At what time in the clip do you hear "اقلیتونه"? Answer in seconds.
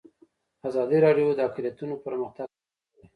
1.47-1.93